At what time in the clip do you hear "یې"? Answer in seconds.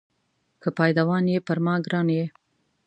1.33-1.39, 2.17-2.25